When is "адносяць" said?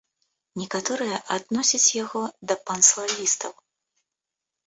1.35-1.91